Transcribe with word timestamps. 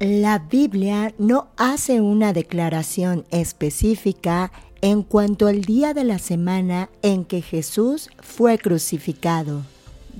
La 0.00 0.38
Biblia 0.38 1.12
no 1.18 1.48
hace 1.58 2.00
una 2.00 2.32
declaración 2.32 3.26
específica 3.30 4.50
en 4.80 5.02
cuanto 5.02 5.46
al 5.46 5.60
día 5.60 5.92
de 5.92 6.04
la 6.04 6.18
semana 6.18 6.88
en 7.02 7.26
que 7.26 7.42
Jesús 7.42 8.08
fue 8.18 8.56
crucificado. 8.56 9.60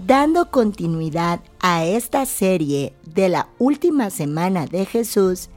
Dando 0.06 0.50
continuidad 0.50 1.40
a 1.60 1.86
esta 1.86 2.26
serie 2.26 2.92
de 3.14 3.30
la 3.30 3.48
última 3.58 4.10
semana 4.10 4.66
de 4.66 4.84
Jesús, 4.84 5.48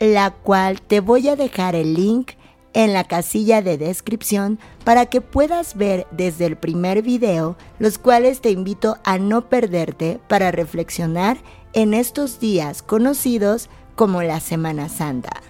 la 0.00 0.32
cual 0.32 0.82
te 0.82 0.98
voy 0.98 1.28
a 1.28 1.36
dejar 1.36 1.76
el 1.76 1.94
link 1.94 2.32
en 2.74 2.92
la 2.92 3.04
casilla 3.04 3.62
de 3.62 3.78
descripción 3.78 4.58
para 4.84 5.06
que 5.06 5.20
puedas 5.20 5.76
ver 5.76 6.06
desde 6.10 6.46
el 6.46 6.56
primer 6.56 7.02
video, 7.02 7.56
los 7.78 7.98
cuales 7.98 8.40
te 8.40 8.50
invito 8.50 8.96
a 9.04 9.18
no 9.18 9.48
perderte 9.48 10.20
para 10.28 10.50
reflexionar 10.50 11.38
en 11.72 11.94
estos 11.94 12.40
días 12.40 12.82
conocidos 12.82 13.68
como 13.94 14.22
la 14.22 14.40
Semana 14.40 14.88
Santa. 14.88 15.42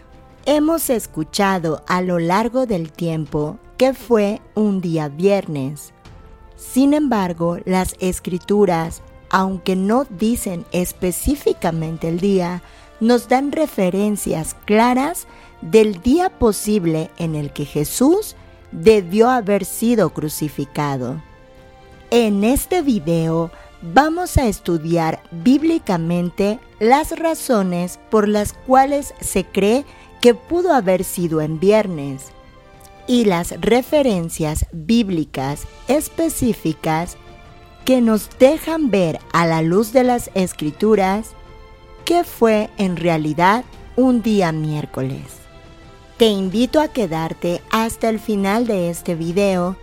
Hemos 0.47 0.89
escuchado 0.91 1.83
a 1.87 2.01
lo 2.01 2.19
largo 2.19 2.67
del 2.67 2.91
tiempo 2.91 3.59
que 3.77 3.95
fue 3.95 4.41
un 4.55 4.81
día 4.81 5.09
viernes. 5.09 5.93
Sin 6.57 6.95
embargo, 6.95 7.59
las 7.65 7.95
escrituras, 8.01 9.03
aunque 9.31 9.77
no 9.77 10.05
dicen 10.05 10.65
específicamente 10.73 12.09
el 12.09 12.19
día, 12.19 12.63
nos 13.01 13.29
dan 13.29 13.53
referencias 13.53 14.57
claras 14.65 15.27
del 15.61 16.01
día 16.03 16.31
posible 16.31 17.11
en 17.19 17.35
el 17.35 17.53
que 17.53 17.65
Jesús 17.65 18.37
debió 18.73 19.29
haber 19.31 19.65
sido 19.65 20.11
crucificado. 20.11 21.23
En 22.11 22.45
este 22.45 22.83
video 22.83 23.51
vamos 23.83 24.37
a 24.37 24.47
estudiar 24.47 25.23
bíblicamente 25.31 26.59
las 26.81 27.19
razones 27.19 27.99
por 28.11 28.29
las 28.29 28.53
cuales 28.53 29.15
se 29.21 29.45
cree 29.45 29.85
que 30.21 30.35
pudo 30.35 30.73
haber 30.73 31.05
sido 31.05 31.41
en 31.41 31.61
viernes 31.61 32.27
y 33.07 33.25
las 33.25 33.61
referencias 33.61 34.67
bíblicas 34.73 35.65
específicas 35.87 37.17
que 37.85 38.01
nos 38.01 38.29
dejan 38.39 38.91
ver 38.91 39.19
a 39.33 39.47
la 39.47 39.63
luz 39.63 39.93
de 39.93 40.05
las 40.05 40.31
escrituras 40.35 41.31
que 42.05 42.25
fue 42.25 42.69
en 42.77 42.97
realidad 42.97 43.65
un 43.97 44.23
día 44.23 44.53
miércoles. 44.53 45.38
Te 46.19 46.27
invito 46.27 46.81
a 46.81 46.89
quedarte 46.89 47.63
hasta 47.71 48.09
el 48.09 48.19
final 48.19 48.67
de 48.67 48.91
este 48.91 49.15
video 49.15 49.77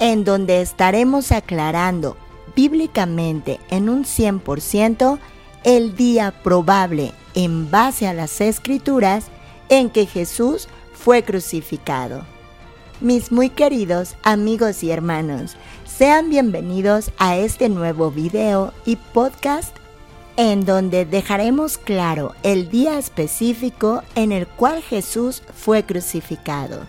en 0.00 0.24
donde 0.24 0.60
estaremos 0.60 1.30
aclarando 1.30 2.16
bíblicamente 2.56 3.60
en 3.70 3.88
un 3.88 4.02
100% 4.02 5.20
el 5.62 5.94
día 5.94 6.34
probable 6.42 7.12
en 7.34 7.70
base 7.70 8.08
a 8.08 8.14
las 8.14 8.40
escrituras 8.40 9.26
en 9.68 9.88
que 9.88 10.06
Jesús 10.06 10.66
fue 10.92 11.22
crucificado. 11.22 12.24
Mis 13.00 13.30
muy 13.30 13.48
queridos 13.48 14.16
amigos 14.24 14.82
y 14.82 14.90
hermanos, 14.90 15.56
sean 15.84 16.30
bienvenidos 16.30 17.12
a 17.16 17.36
este 17.36 17.68
nuevo 17.68 18.10
video 18.10 18.72
y 18.86 18.96
podcast 18.96 19.76
en 20.36 20.64
donde 20.64 21.04
dejaremos 21.04 21.78
claro 21.78 22.34
el 22.42 22.68
día 22.68 22.98
específico 22.98 24.02
en 24.14 24.32
el 24.32 24.46
cual 24.46 24.82
Jesús 24.82 25.42
fue 25.54 25.84
crucificado. 25.84 26.80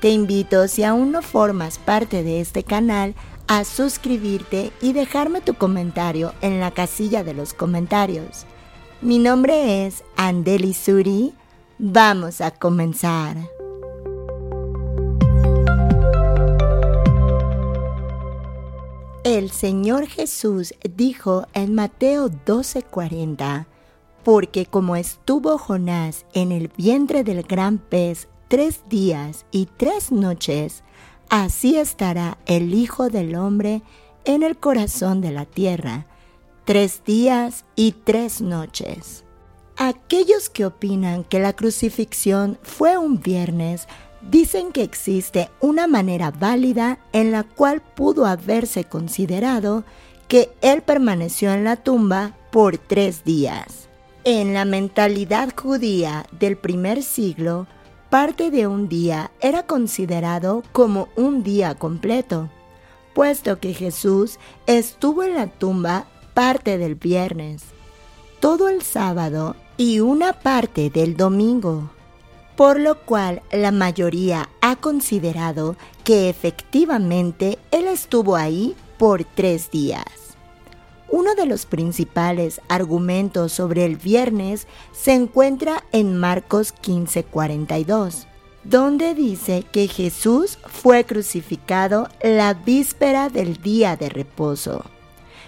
Te 0.00 0.10
invito, 0.10 0.68
si 0.68 0.84
aún 0.84 1.10
no 1.10 1.22
formas 1.22 1.78
parte 1.78 2.22
de 2.22 2.40
este 2.40 2.62
canal, 2.62 3.14
a 3.48 3.64
suscribirte 3.64 4.72
y 4.80 4.92
dejarme 4.92 5.40
tu 5.40 5.54
comentario 5.54 6.34
en 6.40 6.60
la 6.60 6.70
casilla 6.70 7.24
de 7.24 7.34
los 7.34 7.54
comentarios. 7.54 8.46
Mi 9.00 9.18
nombre 9.18 9.86
es 9.86 10.04
Andeli 10.16 10.74
Suri. 10.74 11.34
Vamos 11.78 12.40
a 12.40 12.50
comenzar. 12.50 13.57
El 19.28 19.50
Señor 19.50 20.06
Jesús 20.06 20.72
dijo 20.96 21.46
en 21.52 21.74
Mateo 21.74 22.30
12:40, 22.30 23.66
porque 24.24 24.64
como 24.64 24.96
estuvo 24.96 25.58
Jonás 25.58 26.24
en 26.32 26.50
el 26.50 26.68
vientre 26.68 27.24
del 27.24 27.42
gran 27.42 27.76
pez 27.76 28.28
tres 28.48 28.84
días 28.88 29.44
y 29.50 29.68
tres 29.76 30.12
noches, 30.12 30.82
Así 31.28 31.76
estará 31.76 32.38
el 32.46 32.72
Hijo 32.72 33.10
del 33.10 33.34
Hombre 33.34 33.82
en 34.24 34.42
el 34.42 34.56
corazón 34.56 35.20
de 35.20 35.30
la 35.30 35.44
tierra, 35.44 36.06
tres 36.64 37.02
días 37.04 37.66
y 37.76 37.92
tres 37.92 38.40
noches. 38.40 39.24
Aquellos 39.76 40.48
que 40.48 40.64
opinan 40.64 41.22
que 41.22 41.38
la 41.38 41.52
crucifixión 41.52 42.58
fue 42.62 42.96
un 42.96 43.20
viernes 43.20 43.88
dicen 44.22 44.72
que 44.72 44.82
existe 44.82 45.50
una 45.60 45.86
manera 45.86 46.30
válida 46.30 46.98
en 47.12 47.32
la 47.32 47.44
cual 47.44 47.80
pudo 47.80 48.26
haberse 48.26 48.84
considerado 48.84 49.84
que 50.28 50.50
él 50.60 50.82
permaneció 50.82 51.52
en 51.52 51.64
la 51.64 51.76
tumba 51.76 52.36
por 52.50 52.78
tres 52.78 53.24
días. 53.24 53.88
En 54.24 54.52
la 54.52 54.64
mentalidad 54.64 55.54
judía 55.56 56.26
del 56.38 56.56
primer 56.56 57.02
siglo, 57.02 57.66
parte 58.10 58.50
de 58.50 58.66
un 58.66 58.88
día 58.88 59.30
era 59.40 59.64
considerado 59.64 60.62
como 60.72 61.08
un 61.16 61.42
día 61.42 61.74
completo, 61.74 62.50
puesto 63.14 63.58
que 63.58 63.72
Jesús 63.72 64.38
estuvo 64.66 65.22
en 65.22 65.34
la 65.34 65.46
tumba 65.46 66.06
parte 66.34 66.78
del 66.78 66.94
viernes, 66.94 67.64
todo 68.40 68.68
el 68.68 68.82
sábado 68.82 69.56
y 69.76 70.00
una 70.00 70.34
parte 70.34 70.90
del 70.90 71.16
domingo, 71.16 71.90
por 72.58 72.80
lo 72.80 72.98
cual 73.02 73.40
la 73.52 73.70
mayoría 73.70 74.48
ha 74.60 74.74
considerado 74.74 75.76
que 76.02 76.28
efectivamente 76.28 77.56
Él 77.70 77.86
estuvo 77.86 78.34
ahí 78.34 78.74
por 78.98 79.22
tres 79.22 79.70
días. 79.70 80.34
Uno 81.08 81.36
de 81.36 81.46
los 81.46 81.66
principales 81.66 82.60
argumentos 82.68 83.52
sobre 83.52 83.84
el 83.84 83.94
viernes 83.94 84.66
se 84.90 85.14
encuentra 85.14 85.84
en 85.92 86.16
Marcos 86.16 86.74
15:42, 86.74 88.26
donde 88.64 89.14
dice 89.14 89.64
que 89.70 89.86
Jesús 89.86 90.58
fue 90.66 91.04
crucificado 91.04 92.08
la 92.24 92.54
víspera 92.54 93.28
del 93.28 93.62
día 93.62 93.94
de 93.94 94.08
reposo. 94.08 94.84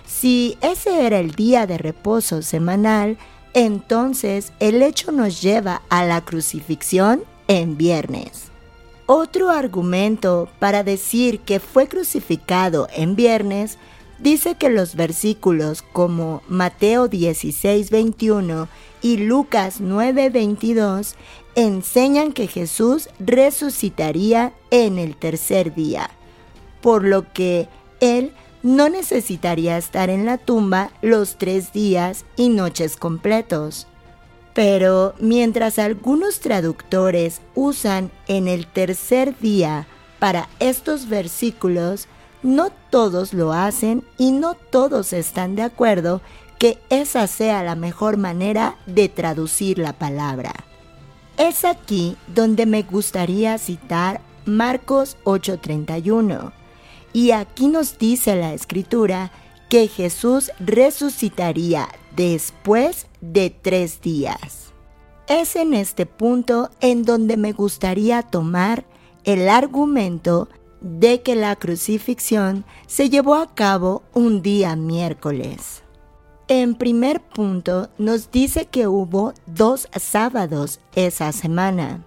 Si 0.07 0.57
ese 0.61 1.05
era 1.07 1.19
el 1.19 1.33
día 1.33 1.67
de 1.67 1.77
reposo 1.77 2.41
semanal, 2.43 3.19
entonces 3.55 4.53
el 4.61 4.83
hecho 4.83 5.13
nos 5.13 5.41
lleva 5.43 5.83
a 5.89 6.05
la 6.05 6.25
crucifixión 6.25 7.25
en 7.49 7.77
viernes. 7.77 8.51
Otro 9.07 9.51
argumento 9.51 10.49
para 10.61 10.85
decir 10.85 11.41
que 11.41 11.59
fue 11.59 11.89
crucificado 11.89 12.87
en 12.95 13.17
viernes 13.17 13.77
dice 14.21 14.55
que 14.55 14.71
los 14.71 14.95
versículos 14.95 15.83
como 15.83 16.43
Mateo 16.49 17.09
16, 17.09 17.91
21 17.91 18.69
y 19.03 19.17
Lucas 19.17 19.81
9, 19.81 20.31
22 20.31 21.17
enseñan 21.57 22.33
que 22.33 22.47
Jesús 22.47 23.09
resucitaría 23.19 24.53
en 24.71 24.99
el 24.99 25.17
tercer 25.17 25.75
día, 25.75 26.11
por 26.81 27.03
lo 27.03 27.33
que 27.33 27.69
Él 28.01 28.33
no 28.63 28.89
necesitaría 28.89 29.79
estar 29.79 30.11
en 30.11 30.27
la 30.27 30.39
tumba 30.39 30.91
los 31.03 31.37
tres 31.37 31.73
días 31.73 32.25
y 32.37 32.49
noches 32.49 32.97
completos. 32.97 33.87
Pero 34.55 35.15
mientras 35.19 35.79
algunos 35.79 36.41
traductores 36.41 37.41
usan 37.55 38.11
en 38.27 38.49
el 38.49 38.67
tercer 38.67 39.39
día 39.39 39.87
para 40.19 40.49
estos 40.59 41.09
versículos, 41.09 42.09
no 42.43 42.71
todos 42.91 43.33
lo 43.33 43.53
hacen 43.53 44.05
y 44.19 44.33
no 44.33 44.55
todos 44.55 45.13
están 45.13 45.57
de 45.57 45.63
acuerdo 45.63 46.21
que 46.59 46.79
esa 46.91 47.27
sea 47.27 47.63
la 47.63 47.75
mejor 47.75 48.17
manera 48.17 48.77
de 48.87 49.09
traducir 49.09 49.79
la 49.79 49.95
palabra. 49.95 50.53
Es 51.39 51.65
aquí 51.65 52.17
donde 52.35 52.67
me 52.67 52.83
gustaría 52.83 53.57
citar 53.57 54.21
Marcos 54.45 55.17
8:31. 55.25 56.60
Y 57.13 57.33
aquí 57.33 57.69
nos 57.69 57.99
dice 57.99 58.37
la 58.37 58.55
escritura 58.55 59.33
que 59.69 59.89
Jesús 59.89 60.51
resucitaría 60.59 61.89
después 62.15 63.07
de 63.21 63.51
tres 63.51 64.01
días. 64.01 64.73
Es 65.29 65.55
en 65.55 65.75
este 65.75 66.07
punto 66.07 66.71
en 66.81 67.05
donde 67.05 67.37
me 67.37 67.53
gustaría 67.53 68.23
tomar 68.23 68.85
el 69.25 69.49
argumento 69.49 70.49
de 70.81 71.23
que 71.23 71.37
la 71.37 71.57
crucifixión 71.57 72.65
se 72.87 73.11
llevó 73.11 73.35
a 73.35 73.55
cabo 73.55 74.03
un 74.13 74.43
día 74.43 74.75
miércoles. 74.77 75.83
En 76.49 76.75
primer 76.75 77.21
punto 77.21 77.91
nos 77.97 78.33
dice 78.33 78.67
que 78.67 78.89
hubo 78.89 79.35
dos 79.47 79.89
sábados 79.95 80.81
esa 80.97 81.31
semana. 81.31 82.05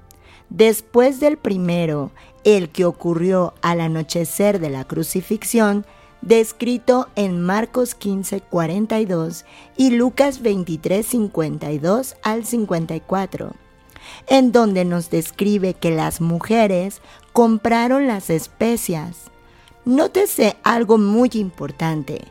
Después 0.53 1.19
del 1.19 1.37
primero, 1.37 2.11
el 2.43 2.69
que 2.69 2.85
ocurrió 2.85 3.55
al 3.63 3.81
anochecer 3.81 4.59
de 4.59 4.69
la 4.69 4.83
crucifixión, 4.83 5.83
descrito 6.21 7.07
en 7.15 7.41
Marcos 7.41 7.95
15, 7.95 8.41
42 8.41 9.45
y 9.77 9.89
Lucas 9.89 10.43
23, 10.43 11.03
52 11.03 12.17
al 12.21 12.45
54, 12.45 13.53
en 14.27 14.51
donde 14.51 14.85
nos 14.85 15.09
describe 15.09 15.73
que 15.73 15.89
las 15.89 16.21
mujeres 16.21 17.01
compraron 17.31 18.05
las 18.05 18.29
especias. 18.29 19.31
Nótese 19.85 20.55
algo 20.61 20.99
muy 20.99 21.31
importante. 21.33 22.25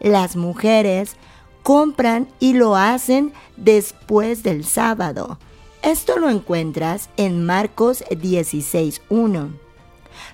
Las 0.00 0.34
mujeres 0.34 1.14
compran 1.62 2.26
y 2.40 2.54
lo 2.54 2.74
hacen 2.74 3.32
después 3.56 4.42
del 4.42 4.64
sábado. 4.64 5.38
Esto 5.82 6.18
lo 6.18 6.28
encuentras 6.28 7.08
en 7.16 7.46
Marcos 7.46 8.04
16.1. 8.10 9.52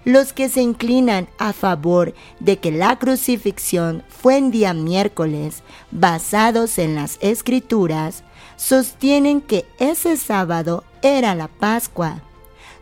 Los 0.05 0.32
que 0.32 0.49
se 0.49 0.62
inclinan 0.62 1.29
a 1.38 1.52
favor 1.52 2.14
de 2.41 2.56
que 2.56 2.73
la 2.73 2.99
crucifixión 2.99 4.02
fue 4.08 4.38
en 4.38 4.50
día 4.50 4.73
miércoles, 4.73 5.62
basados 5.91 6.79
en 6.79 6.94
las 6.94 7.19
escrituras, 7.20 8.25
sostienen 8.56 9.43
que 9.43 9.67
ese 9.79 10.17
sábado 10.17 10.82
era 11.02 11.35
la 11.35 11.49
Pascua. 11.49 12.23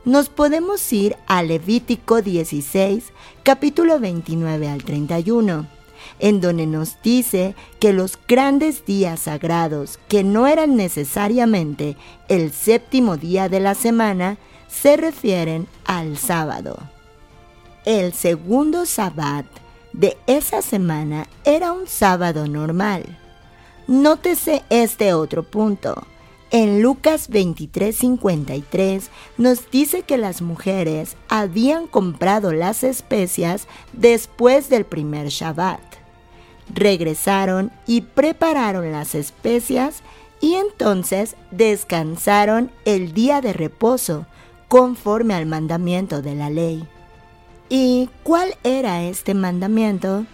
Nos 0.04 0.28
podemos 0.28 0.92
ir 0.92 1.16
a 1.26 1.42
Levítico 1.42 2.22
16, 2.22 3.12
capítulo 3.42 3.98
29 3.98 4.68
al 4.68 4.84
31 4.84 5.81
en 6.22 6.40
donde 6.40 6.66
nos 6.66 7.02
dice 7.02 7.54
que 7.80 7.92
los 7.92 8.16
grandes 8.28 8.86
días 8.86 9.20
sagrados, 9.22 9.98
que 10.08 10.22
no 10.22 10.46
eran 10.46 10.76
necesariamente 10.76 11.96
el 12.28 12.52
séptimo 12.52 13.16
día 13.16 13.48
de 13.48 13.58
la 13.58 13.74
semana, 13.74 14.38
se 14.68 14.96
refieren 14.96 15.66
al 15.84 16.16
sábado. 16.16 16.78
El 17.84 18.12
segundo 18.12 18.86
sabbat 18.86 19.46
de 19.92 20.16
esa 20.28 20.62
semana 20.62 21.26
era 21.44 21.72
un 21.72 21.88
sábado 21.88 22.46
normal. 22.46 23.18
Nótese 23.88 24.62
este 24.70 25.14
otro 25.14 25.42
punto. 25.42 26.06
En 26.52 26.82
Lucas 26.82 27.30
23:53 27.30 29.08
nos 29.38 29.68
dice 29.72 30.02
que 30.02 30.18
las 30.18 30.40
mujeres 30.40 31.16
habían 31.28 31.88
comprado 31.88 32.52
las 32.52 32.84
especias 32.84 33.66
después 33.92 34.68
del 34.68 34.84
primer 34.84 35.26
Shabbat 35.28 35.91
regresaron 36.72 37.70
y 37.86 38.02
prepararon 38.02 38.92
las 38.92 39.14
especias 39.14 40.02
y 40.40 40.54
entonces 40.54 41.36
descansaron 41.50 42.70
el 42.84 43.12
día 43.12 43.40
de 43.40 43.52
reposo 43.52 44.26
conforme 44.68 45.34
al 45.34 45.46
mandamiento 45.46 46.22
de 46.22 46.34
la 46.34 46.50
ley. 46.50 46.86
¿Y 47.68 48.10
cuál 48.22 48.54
era 48.64 49.02
este 49.04 49.34
mandamiento? 49.34 50.26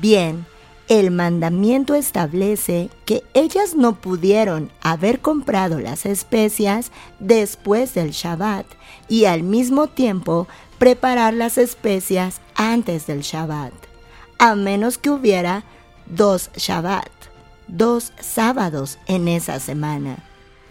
Bien, 0.00 0.46
el 0.88 1.10
mandamiento 1.10 1.94
establece 1.94 2.90
que 3.04 3.24
ellas 3.34 3.74
no 3.74 3.96
pudieron 3.96 4.70
haber 4.80 5.20
comprado 5.20 5.80
las 5.80 6.06
especias 6.06 6.92
después 7.18 7.92
del 7.94 8.12
Shabbat 8.12 8.66
y 9.08 9.24
al 9.24 9.42
mismo 9.42 9.88
tiempo 9.88 10.46
preparar 10.78 11.34
las 11.34 11.58
especias 11.58 12.40
antes 12.54 13.06
del 13.06 13.20
Shabbat 13.20 13.85
a 14.38 14.54
menos 14.54 14.98
que 14.98 15.10
hubiera 15.10 15.64
dos 16.06 16.50
Shabbat, 16.56 17.10
dos 17.68 18.12
sábados 18.20 18.98
en 19.06 19.28
esa 19.28 19.60
semana. 19.60 20.18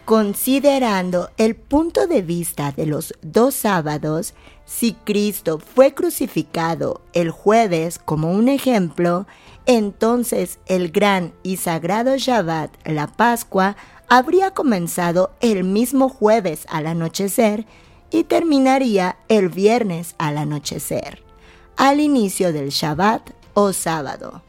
Considerando 0.06 1.32
el 1.38 1.56
punto 1.56 2.06
de 2.06 2.22
vista 2.22 2.72
de 2.72 2.86
los 2.86 3.14
dos 3.24 3.56
sábados, 3.56 4.36
si 4.64 4.94
Cristo 4.94 5.60
fue 5.60 5.94
crucificado 5.96 7.02
el 7.14 7.32
jueves 7.32 7.98
como 7.98 8.32
un 8.32 8.48
ejemplo, 8.48 9.26
entonces 9.66 10.60
el 10.68 10.92
gran 10.92 11.34
y 11.42 11.58
sagrado 11.58 12.18
Shabbat, 12.18 12.72
la 12.86 13.08
Pascua, 13.08 13.76
habría 14.08 14.52
comenzado 14.52 15.32
el 15.40 15.64
mismo 15.64 16.08
jueves 16.10 16.66
al 16.70 16.86
anochecer 16.86 17.66
y 18.12 18.26
terminaría 18.26 19.18
el 19.28 19.50
viernes 19.50 20.16
al 20.20 20.38
anochecer. 20.38 21.24
Al 21.78 22.00
inicio 22.00 22.54
del 22.54 22.70
Shabbat 22.70 23.32
o 23.56 23.74
sábado. 23.74 24.44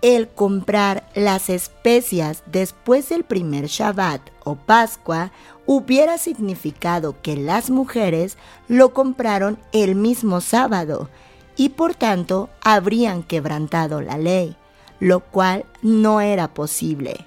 El 0.00 0.28
comprar 0.28 1.08
las 1.14 1.48
especias 1.48 2.44
después 2.46 3.08
del 3.08 3.24
primer 3.24 3.66
Shabbat 3.66 4.20
o 4.44 4.54
Pascua 4.54 5.32
hubiera 5.66 6.18
significado 6.18 7.20
que 7.22 7.36
las 7.36 7.70
mujeres 7.70 8.36
lo 8.68 8.92
compraron 8.92 9.58
el 9.72 9.94
mismo 9.94 10.40
sábado 10.40 11.08
y 11.56 11.70
por 11.70 11.94
tanto 11.94 12.50
habrían 12.60 13.22
quebrantado 13.22 14.02
la 14.02 14.18
ley, 14.18 14.56
lo 15.00 15.20
cual 15.20 15.64
no 15.80 16.20
era 16.20 16.52
posible. 16.52 17.26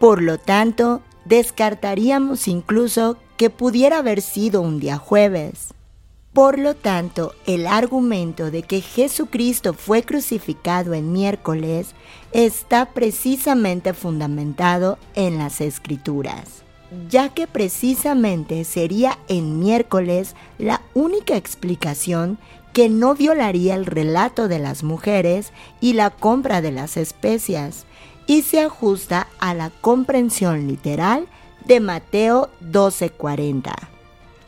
Por 0.00 0.22
lo 0.22 0.38
tanto, 0.38 1.02
descartaríamos 1.24 2.48
incluso 2.48 3.16
que 3.36 3.48
pudiera 3.48 3.98
haber 3.98 4.22
sido 4.22 4.60
un 4.60 4.80
día 4.80 4.98
jueves. 4.98 5.75
Por 6.36 6.58
lo 6.58 6.74
tanto, 6.74 7.32
el 7.46 7.66
argumento 7.66 8.50
de 8.50 8.62
que 8.62 8.82
Jesucristo 8.82 9.72
fue 9.72 10.02
crucificado 10.02 10.92
en 10.92 11.10
miércoles 11.10 11.94
está 12.30 12.90
precisamente 12.90 13.94
fundamentado 13.94 14.98
en 15.14 15.38
las 15.38 15.62
escrituras, 15.62 16.62
ya 17.08 17.30
que 17.30 17.46
precisamente 17.46 18.64
sería 18.64 19.18
en 19.28 19.58
miércoles 19.60 20.36
la 20.58 20.82
única 20.92 21.38
explicación 21.38 22.36
que 22.74 22.90
no 22.90 23.14
violaría 23.14 23.74
el 23.74 23.86
relato 23.86 24.46
de 24.46 24.58
las 24.58 24.82
mujeres 24.82 25.54
y 25.80 25.94
la 25.94 26.10
compra 26.10 26.60
de 26.60 26.70
las 26.70 26.98
especias, 26.98 27.86
y 28.26 28.42
se 28.42 28.60
ajusta 28.60 29.26
a 29.38 29.54
la 29.54 29.70
comprensión 29.70 30.68
literal 30.68 31.28
de 31.64 31.80
Mateo 31.80 32.50
12:40 32.60 33.95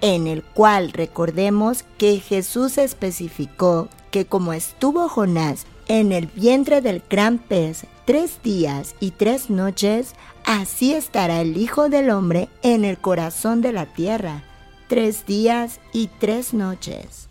en 0.00 0.26
el 0.26 0.42
cual 0.42 0.92
recordemos 0.92 1.84
que 1.96 2.20
Jesús 2.20 2.78
especificó 2.78 3.88
que 4.10 4.26
como 4.26 4.52
estuvo 4.52 5.08
Jonás 5.08 5.66
en 5.86 6.12
el 6.12 6.26
vientre 6.26 6.80
del 6.80 7.02
gran 7.08 7.38
pez 7.38 7.86
tres 8.04 8.40
días 8.42 8.94
y 9.00 9.10
tres 9.10 9.50
noches, 9.50 10.14
así 10.44 10.94
estará 10.94 11.40
el 11.40 11.56
Hijo 11.56 11.88
del 11.88 12.10
Hombre 12.10 12.48
en 12.62 12.84
el 12.84 12.98
corazón 12.98 13.60
de 13.60 13.72
la 13.72 13.86
tierra, 13.86 14.44
tres 14.88 15.26
días 15.26 15.80
y 15.92 16.08
tres 16.18 16.54
noches. 16.54 17.28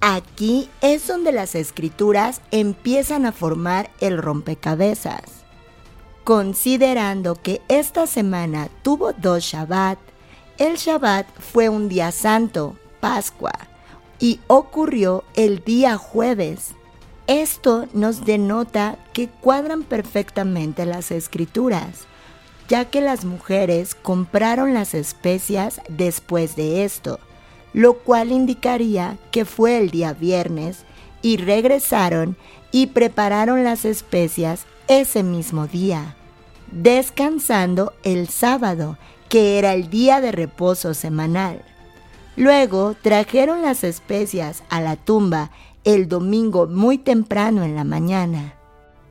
Aquí 0.00 0.68
es 0.82 1.06
donde 1.06 1.32
las 1.32 1.54
escrituras 1.54 2.42
empiezan 2.50 3.24
a 3.24 3.32
formar 3.32 3.90
el 4.00 4.18
rompecabezas. 4.18 5.22
Considerando 6.24 7.36
que 7.36 7.62
esta 7.68 8.06
semana 8.06 8.68
tuvo 8.82 9.12
dos 9.14 9.42
Shabbat, 9.44 9.98
el 10.58 10.76
Shabbat 10.76 11.26
fue 11.38 11.68
un 11.68 11.88
día 11.88 12.12
santo, 12.12 12.76
Pascua, 13.00 13.52
y 14.18 14.40
ocurrió 14.46 15.24
el 15.34 15.64
día 15.64 15.96
jueves. 15.96 16.74
Esto 17.26 17.86
nos 17.92 18.24
denota 18.24 18.98
que 19.12 19.28
cuadran 19.28 19.82
perfectamente 19.82 20.86
las 20.86 21.10
escrituras, 21.10 22.06
ya 22.68 22.84
que 22.84 23.00
las 23.00 23.24
mujeres 23.24 23.94
compraron 23.94 24.74
las 24.74 24.94
especias 24.94 25.80
después 25.88 26.56
de 26.56 26.84
esto, 26.84 27.18
lo 27.72 27.94
cual 27.98 28.30
indicaría 28.30 29.18
que 29.30 29.44
fue 29.44 29.78
el 29.78 29.90
día 29.90 30.12
viernes 30.12 30.84
y 31.22 31.38
regresaron 31.38 32.36
y 32.70 32.86
prepararon 32.88 33.64
las 33.64 33.84
especias 33.84 34.66
ese 34.86 35.22
mismo 35.22 35.66
día, 35.66 36.14
descansando 36.70 37.94
el 38.02 38.28
sábado 38.28 38.98
que 39.34 39.58
era 39.58 39.74
el 39.74 39.90
día 39.90 40.20
de 40.20 40.30
reposo 40.30 40.94
semanal. 40.94 41.64
Luego 42.36 42.94
trajeron 43.02 43.62
las 43.62 43.82
especias 43.82 44.62
a 44.68 44.80
la 44.80 44.94
tumba 44.94 45.50
el 45.82 46.08
domingo 46.08 46.68
muy 46.68 46.98
temprano 46.98 47.64
en 47.64 47.74
la 47.74 47.82
mañana. 47.82 48.54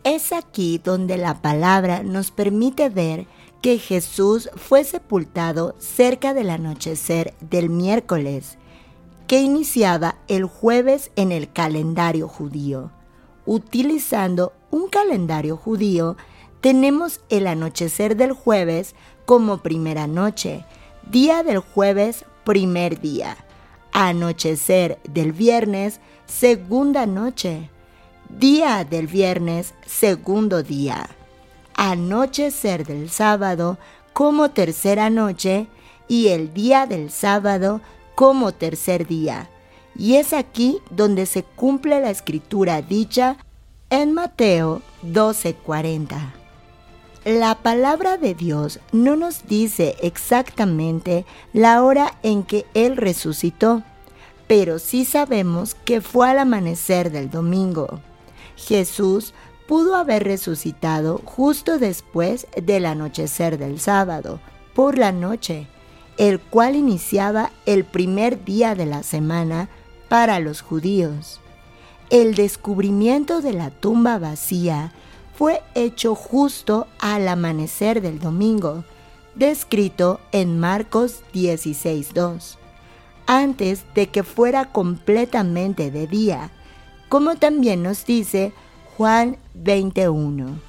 Es 0.05 0.31
aquí 0.31 0.79
donde 0.81 1.17
la 1.17 1.41
palabra 1.41 2.03
nos 2.03 2.31
permite 2.31 2.87
ver 2.87 3.27
que 3.61 3.77
Jesús 3.77 4.49
fue 4.55 4.85
sepultado 4.85 5.75
cerca 5.77 6.33
del 6.33 6.51
anochecer 6.51 7.33
del 7.41 7.69
miércoles, 7.69 8.57
que 9.27 9.41
iniciaba 9.41 10.15
el 10.29 10.45
jueves 10.45 11.11
en 11.17 11.33
el 11.33 11.51
calendario 11.51 12.29
judío. 12.29 12.91
Utilizando 13.45 14.53
un 14.71 14.87
calendario 14.87 15.57
judío, 15.57 16.15
tenemos 16.63 17.19
el 17.27 17.47
anochecer 17.47 18.15
del 18.15 18.31
jueves 18.31 18.95
como 19.25 19.57
primera 19.57 20.07
noche, 20.07 20.63
día 21.11 21.43
del 21.43 21.57
jueves 21.57 22.23
primer 22.45 23.01
día, 23.01 23.35
anochecer 23.91 24.97
del 25.03 25.33
viernes 25.33 25.99
segunda 26.25 27.05
noche, 27.05 27.69
día 28.29 28.85
del 28.85 29.07
viernes 29.07 29.73
segundo 29.85 30.63
día, 30.63 31.09
anochecer 31.75 32.85
del 32.85 33.09
sábado 33.09 33.77
como 34.13 34.51
tercera 34.51 35.09
noche 35.09 35.67
y 36.07 36.29
el 36.29 36.53
día 36.53 36.87
del 36.87 37.11
sábado 37.11 37.81
como 38.15 38.53
tercer 38.53 39.05
día. 39.05 39.49
Y 39.97 40.15
es 40.15 40.31
aquí 40.31 40.79
donde 40.91 41.25
se 41.25 41.43
cumple 41.43 41.99
la 41.99 42.09
escritura 42.09 42.81
dicha 42.81 43.35
en 43.89 44.13
Mateo 44.13 44.81
12:40. 45.01 46.42
La 47.25 47.55
palabra 47.55 48.17
de 48.17 48.35
Dios 48.35 48.81
no 48.91 49.15
nos 49.15 49.47
dice 49.47 49.95
exactamente 50.01 51.25
la 51.53 51.81
hora 51.81 52.17
en 52.21 52.43
que 52.43 52.65
Él 52.73 52.97
resucitó, 52.97 53.81
pero 54.45 54.77
sí 54.77 55.05
sabemos 55.05 55.73
que 55.73 56.01
fue 56.01 56.29
al 56.29 56.39
amanecer 56.39 57.11
del 57.11 57.29
domingo. 57.29 58.01
Jesús 58.57 59.33
pudo 59.69 59.95
haber 59.95 60.25
resucitado 60.25 61.21
justo 61.23 61.79
después 61.79 62.45
del 62.61 62.85
anochecer 62.85 63.57
del 63.57 63.79
sábado, 63.79 64.41
por 64.75 64.97
la 64.97 65.13
noche, 65.13 65.67
el 66.17 66.41
cual 66.41 66.75
iniciaba 66.75 67.51
el 67.65 67.85
primer 67.85 68.43
día 68.43 68.75
de 68.75 68.85
la 68.85 69.01
semana 69.01 69.69
para 70.09 70.41
los 70.41 70.61
judíos. 70.61 71.39
El 72.09 72.35
descubrimiento 72.35 73.39
de 73.39 73.53
la 73.53 73.69
tumba 73.69 74.19
vacía 74.19 74.91
fue 75.35 75.61
hecho 75.75 76.15
justo 76.15 76.87
al 76.99 77.27
amanecer 77.27 78.01
del 78.01 78.19
domingo, 78.19 78.83
descrito 79.35 80.19
en 80.31 80.59
Marcos 80.59 81.23
16.2, 81.33 82.57
antes 83.25 83.83
de 83.95 84.07
que 84.07 84.23
fuera 84.23 84.71
completamente 84.71 85.91
de 85.91 86.07
día, 86.07 86.51
como 87.09 87.35
también 87.35 87.83
nos 87.83 88.05
dice 88.05 88.53
Juan 88.97 89.37
21. 89.53 90.59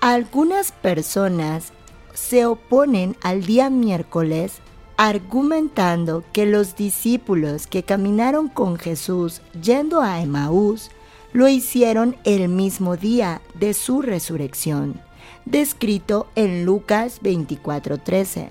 Algunas 0.00 0.72
personas 0.72 1.72
se 2.14 2.46
oponen 2.46 3.16
al 3.22 3.44
día 3.44 3.70
miércoles 3.70 4.60
argumentando 4.96 6.22
que 6.32 6.46
los 6.46 6.76
discípulos 6.76 7.66
que 7.66 7.82
caminaron 7.82 8.48
con 8.48 8.76
Jesús 8.76 9.40
yendo 9.60 10.00
a 10.02 10.20
Emaús 10.20 10.90
lo 11.34 11.48
hicieron 11.48 12.16
el 12.22 12.48
mismo 12.48 12.96
día 12.96 13.42
de 13.54 13.74
su 13.74 14.02
resurrección, 14.02 15.00
descrito 15.44 16.28
en 16.36 16.64
Lucas 16.64 17.20
24:13. 17.22 18.48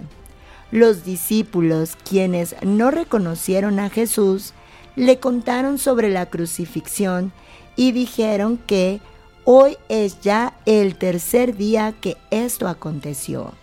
Los 0.70 1.06
discípulos, 1.06 1.96
quienes 2.08 2.56
no 2.62 2.92
reconocieron 2.92 3.80
a 3.80 3.90
Jesús, 3.90 4.54
le 4.98 5.18
contaron 5.20 5.78
sobre 5.78 6.10
la 6.10 6.26
crucifixión 6.26 7.32
y 7.78 7.94
dijeron 7.94 8.58
que 8.58 9.00
hoy 9.46 9.78
es 9.88 10.20
ya 10.20 10.60
el 10.66 10.98
tercer 10.98 11.56
día 11.56 11.94
que 12.02 12.18
esto 12.32 12.68
aconteció. 12.68 13.54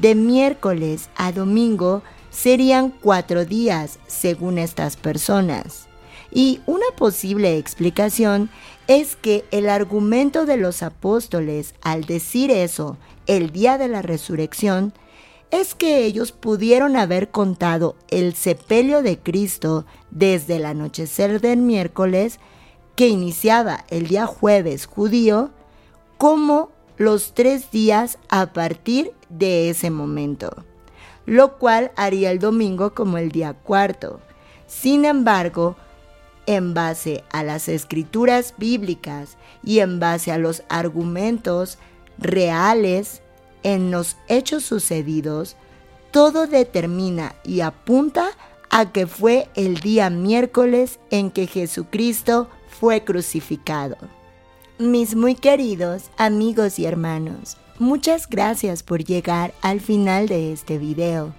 De 0.00 0.14
miércoles 0.14 1.10
a 1.16 1.32
domingo 1.32 2.02
serían 2.30 2.90
cuatro 2.90 3.44
días, 3.44 3.98
según 4.06 4.56
estas 4.56 4.96
personas. 4.96 5.85
Y 6.30 6.60
una 6.66 6.86
posible 6.96 7.56
explicación 7.56 8.50
es 8.88 9.16
que 9.16 9.44
el 9.50 9.68
argumento 9.68 10.46
de 10.46 10.56
los 10.56 10.82
apóstoles 10.82 11.74
al 11.82 12.04
decir 12.04 12.50
eso 12.50 12.96
el 13.26 13.50
día 13.50 13.78
de 13.78 13.88
la 13.88 14.02
resurrección 14.02 14.92
es 15.50 15.74
que 15.74 16.04
ellos 16.04 16.32
pudieron 16.32 16.96
haber 16.96 17.30
contado 17.30 17.96
el 18.08 18.34
sepelio 18.34 19.02
de 19.02 19.18
Cristo 19.18 19.86
desde 20.10 20.56
el 20.56 20.64
anochecer 20.66 21.40
del 21.40 21.58
miércoles, 21.58 22.40
que 22.96 23.08
iniciaba 23.08 23.84
el 23.88 24.08
día 24.08 24.26
jueves 24.26 24.86
judío, 24.86 25.50
como 26.18 26.70
los 26.96 27.34
tres 27.34 27.70
días 27.70 28.18
a 28.28 28.52
partir 28.52 29.12
de 29.28 29.70
ese 29.70 29.90
momento, 29.90 30.64
lo 31.26 31.58
cual 31.58 31.92
haría 31.96 32.30
el 32.30 32.38
domingo 32.38 32.94
como 32.94 33.18
el 33.18 33.30
día 33.30 33.52
cuarto. 33.52 34.20
Sin 34.66 35.04
embargo, 35.04 35.76
en 36.46 36.74
base 36.74 37.24
a 37.30 37.42
las 37.42 37.68
escrituras 37.68 38.54
bíblicas 38.56 39.36
y 39.62 39.80
en 39.80 40.00
base 40.00 40.32
a 40.32 40.38
los 40.38 40.62
argumentos 40.68 41.78
reales 42.18 43.22
en 43.62 43.90
los 43.90 44.16
hechos 44.28 44.64
sucedidos, 44.64 45.56
todo 46.10 46.46
determina 46.46 47.34
y 47.44 47.60
apunta 47.60 48.30
a 48.70 48.92
que 48.92 49.06
fue 49.06 49.48
el 49.54 49.80
día 49.80 50.10
miércoles 50.10 50.98
en 51.10 51.30
que 51.30 51.46
Jesucristo 51.46 52.48
fue 52.68 53.04
crucificado. 53.04 53.96
Mis 54.78 55.14
muy 55.14 55.34
queridos 55.34 56.10
amigos 56.16 56.78
y 56.78 56.84
hermanos, 56.84 57.56
muchas 57.78 58.28
gracias 58.28 58.82
por 58.82 59.02
llegar 59.04 59.54
al 59.62 59.80
final 59.80 60.28
de 60.28 60.52
este 60.52 60.78
video. 60.78 61.34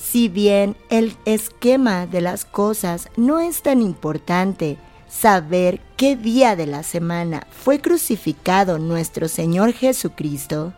Si 0.00 0.28
bien 0.28 0.76
el 0.88 1.14
esquema 1.26 2.06
de 2.06 2.22
las 2.22 2.44
cosas 2.44 3.08
no 3.16 3.38
es 3.38 3.62
tan 3.62 3.82
importante, 3.82 4.78
saber 5.08 5.80
qué 5.96 6.16
día 6.16 6.56
de 6.56 6.66
la 6.66 6.82
semana 6.82 7.46
fue 7.50 7.80
crucificado 7.80 8.78
nuestro 8.78 9.28
Señor 9.28 9.72
Jesucristo, 9.72 10.72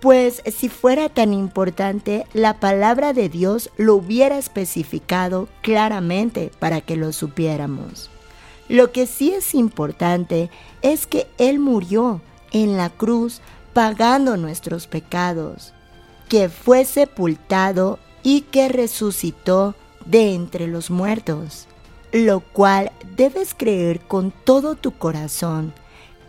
pues 0.00 0.42
si 0.46 0.68
fuera 0.68 1.08
tan 1.08 1.32
importante, 1.32 2.26
la 2.34 2.60
palabra 2.60 3.12
de 3.12 3.28
Dios 3.28 3.70
lo 3.76 3.96
hubiera 3.96 4.38
especificado 4.38 5.48
claramente 5.62 6.52
para 6.58 6.80
que 6.80 6.96
lo 6.96 7.12
supiéramos. 7.12 8.10
Lo 8.68 8.92
que 8.92 9.06
sí 9.06 9.32
es 9.32 9.54
importante 9.54 10.50
es 10.82 11.06
que 11.06 11.26
Él 11.38 11.58
murió 11.58 12.20
en 12.52 12.76
la 12.76 12.90
cruz 12.90 13.40
pagando 13.72 14.36
nuestros 14.36 14.86
pecados, 14.86 15.72
que 16.28 16.48
fue 16.50 16.84
sepultado 16.84 17.98
y 18.22 18.42
que 18.42 18.68
resucitó 18.68 19.74
de 20.04 20.34
entre 20.34 20.66
los 20.66 20.90
muertos, 20.90 21.66
lo 22.12 22.40
cual 22.40 22.92
debes 23.16 23.54
creer 23.54 24.00
con 24.00 24.32
todo 24.44 24.74
tu 24.74 24.92
corazón, 24.92 25.72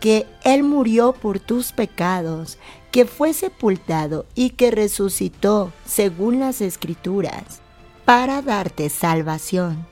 que 0.00 0.26
Él 0.44 0.62
murió 0.62 1.12
por 1.12 1.40
tus 1.40 1.72
pecados, 1.72 2.58
que 2.90 3.04
fue 3.06 3.32
sepultado 3.32 4.26
y 4.34 4.50
que 4.50 4.70
resucitó 4.70 5.72
según 5.84 6.40
las 6.40 6.60
escrituras, 6.60 7.60
para 8.04 8.42
darte 8.42 8.88
salvación. 8.88 9.86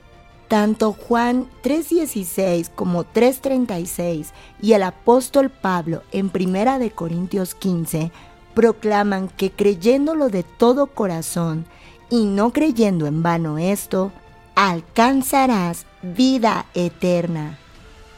Tanto 0.49 0.93
Juan 0.93 1.47
3:16 1.61 2.69
como 2.73 3.03
3:36 3.03 4.33
y 4.59 4.73
el 4.73 4.81
apóstol 4.81 5.51
Pablo 5.51 6.01
en 6.11 6.29
Primera 6.29 6.79
de 6.79 6.89
Corintios 6.89 7.53
15 7.53 8.11
proclaman 8.59 9.29
que 9.29 9.51
creyéndolo 9.51 10.27
de 10.27 10.43
todo 10.43 10.87
corazón 10.87 11.65
y 12.09 12.25
no 12.25 12.51
creyendo 12.51 13.07
en 13.07 13.23
vano 13.23 13.57
esto, 13.57 14.11
alcanzarás 14.53 15.85
vida 16.01 16.65
eterna. 16.73 17.57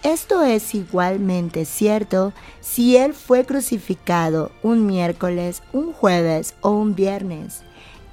Esto 0.02 0.42
es 0.42 0.74
igualmente 0.74 1.66
cierto 1.66 2.34
si 2.60 2.98
Él 2.98 3.14
fue 3.14 3.46
crucificado 3.46 4.50
un 4.64 4.88
miércoles, 4.88 5.62
un 5.74 5.94
jueves 5.94 6.56
o 6.62 6.72
un 6.72 6.96
viernes. 6.96 7.62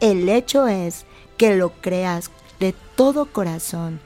El 0.01 0.29
hecho 0.29 0.69
es 0.69 1.07
que 1.39 1.57
lo 1.57 1.81
creas 1.81 2.31
de 2.61 2.75
todo 2.95 3.25
corazón 3.25 4.01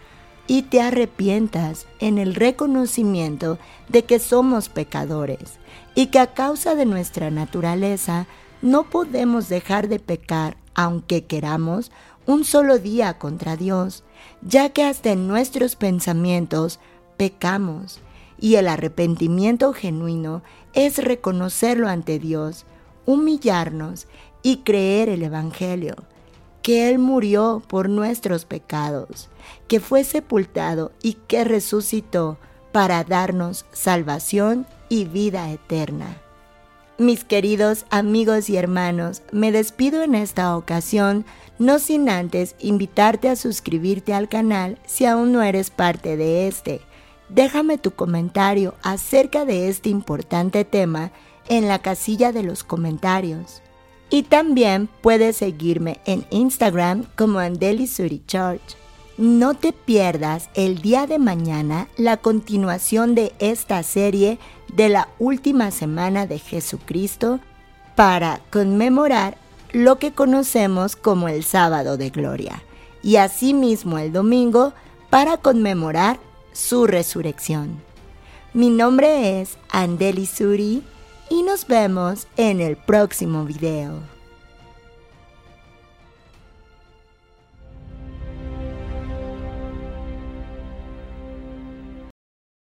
y 0.46 0.62
te 0.62 0.80
arrepientas 0.80 1.88
en 1.98 2.18
el 2.18 2.36
reconocimiento 2.36 3.58
de 3.88 4.04
que 4.04 4.20
somos 4.20 4.68
pecadores 4.68 5.58
y 5.94 6.06
que 6.06 6.18
a 6.18 6.34
causa 6.34 6.74
de 6.74 6.86
nuestra 6.86 7.30
naturaleza 7.30 8.26
no 8.60 8.84
podemos 8.84 9.48
dejar 9.48 9.88
de 9.88 9.98
pecar 9.98 10.56
aunque 10.74 11.24
queramos, 11.24 11.90
un 12.26 12.44
solo 12.44 12.78
día 12.78 13.18
contra 13.18 13.56
Dios, 13.56 14.04
ya 14.42 14.70
que 14.70 14.84
hasta 14.84 15.10
en 15.10 15.26
nuestros 15.26 15.76
pensamientos 15.76 16.78
pecamos, 17.16 18.00
y 18.38 18.56
el 18.56 18.68
arrepentimiento 18.68 19.72
genuino 19.72 20.42
es 20.72 20.98
reconocerlo 20.98 21.88
ante 21.88 22.18
Dios, 22.18 22.64
humillarnos 23.06 24.08
y 24.42 24.58
creer 24.58 25.08
el 25.08 25.22
Evangelio, 25.22 25.94
que 26.62 26.88
Él 26.88 26.98
murió 26.98 27.62
por 27.66 27.88
nuestros 27.88 28.44
pecados, 28.44 29.28
que 29.68 29.78
fue 29.78 30.04
sepultado 30.04 30.92
y 31.02 31.14
que 31.14 31.44
resucitó 31.44 32.38
para 32.72 33.04
darnos 33.04 33.64
salvación 33.72 34.66
y 34.92 35.06
vida 35.06 35.50
eterna. 35.50 36.18
Mis 36.98 37.24
queridos 37.24 37.86
amigos 37.88 38.50
y 38.50 38.58
hermanos, 38.58 39.22
me 39.32 39.50
despido 39.50 40.02
en 40.02 40.14
esta 40.14 40.54
ocasión, 40.54 41.24
no 41.58 41.78
sin 41.78 42.10
antes 42.10 42.56
invitarte 42.60 43.30
a 43.30 43.36
suscribirte 43.36 44.12
al 44.12 44.28
canal 44.28 44.78
si 44.84 45.06
aún 45.06 45.32
no 45.32 45.42
eres 45.42 45.70
parte 45.70 46.18
de 46.18 46.46
este. 46.46 46.82
Déjame 47.30 47.78
tu 47.78 47.92
comentario 47.92 48.74
acerca 48.82 49.46
de 49.46 49.70
este 49.70 49.88
importante 49.88 50.62
tema 50.66 51.10
en 51.48 51.68
la 51.68 51.78
casilla 51.78 52.30
de 52.30 52.42
los 52.42 52.62
comentarios. 52.62 53.62
Y 54.10 54.24
también 54.24 54.90
puedes 55.00 55.38
seguirme 55.38 56.00
en 56.04 56.26
Instagram 56.28 57.06
como 57.16 57.38
Andeli 57.38 57.88
Church. 58.26 58.81
No 59.22 59.54
te 59.54 59.72
pierdas 59.72 60.48
el 60.54 60.82
día 60.82 61.06
de 61.06 61.20
mañana 61.20 61.86
la 61.96 62.16
continuación 62.16 63.14
de 63.14 63.32
esta 63.38 63.80
serie 63.84 64.40
de 64.74 64.88
la 64.88 65.10
última 65.20 65.70
semana 65.70 66.26
de 66.26 66.40
Jesucristo 66.40 67.38
para 67.94 68.40
conmemorar 68.50 69.38
lo 69.70 70.00
que 70.00 70.10
conocemos 70.10 70.96
como 70.96 71.28
el 71.28 71.44
sábado 71.44 71.96
de 71.96 72.10
gloria 72.10 72.64
y 73.00 73.14
asimismo 73.14 73.96
el 73.98 74.12
domingo 74.12 74.72
para 75.08 75.36
conmemorar 75.36 76.18
su 76.52 76.88
resurrección. 76.88 77.80
Mi 78.54 78.70
nombre 78.70 79.40
es 79.40 79.56
Andeli 79.70 80.26
Suri 80.26 80.82
y 81.30 81.44
nos 81.44 81.68
vemos 81.68 82.26
en 82.36 82.60
el 82.60 82.76
próximo 82.76 83.44
video. 83.44 84.11